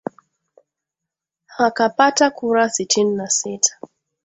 h 1.55 1.65
akapata 1.65 2.25
kura 2.37 2.69
sitini 2.69 3.13
na 3.15 3.29
sita 3.29 3.77